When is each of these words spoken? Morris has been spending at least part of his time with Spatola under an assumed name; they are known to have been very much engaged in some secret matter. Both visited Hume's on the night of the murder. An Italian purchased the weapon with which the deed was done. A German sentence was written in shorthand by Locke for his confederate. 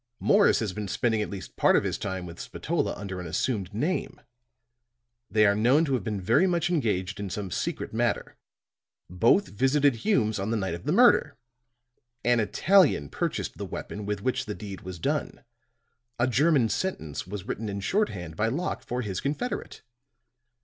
Morris 0.19 0.57
has 0.57 0.73
been 0.73 0.87
spending 0.87 1.21
at 1.21 1.29
least 1.29 1.55
part 1.55 1.75
of 1.75 1.83
his 1.83 1.95
time 1.99 2.25
with 2.25 2.39
Spatola 2.39 2.95
under 2.95 3.19
an 3.19 3.27
assumed 3.27 3.71
name; 3.71 4.19
they 5.29 5.45
are 5.45 5.53
known 5.53 5.85
to 5.85 5.93
have 5.93 6.03
been 6.03 6.19
very 6.19 6.47
much 6.47 6.71
engaged 6.71 7.19
in 7.19 7.29
some 7.29 7.51
secret 7.51 7.93
matter. 7.93 8.35
Both 9.11 9.49
visited 9.49 9.97
Hume's 9.97 10.39
on 10.39 10.49
the 10.49 10.57
night 10.57 10.73
of 10.73 10.85
the 10.85 10.91
murder. 10.91 11.37
An 12.23 12.39
Italian 12.39 13.09
purchased 13.09 13.59
the 13.59 13.63
weapon 13.67 14.07
with 14.07 14.23
which 14.23 14.47
the 14.47 14.55
deed 14.55 14.81
was 14.81 14.97
done. 14.97 15.43
A 16.17 16.25
German 16.25 16.67
sentence 16.69 17.27
was 17.27 17.43
written 17.45 17.69
in 17.69 17.79
shorthand 17.79 18.35
by 18.35 18.47
Locke 18.47 18.81
for 18.83 19.03
his 19.03 19.21
confederate. 19.21 19.83